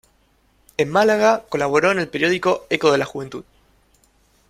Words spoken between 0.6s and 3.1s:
En Málaga colaboró en el periódico "Eco de la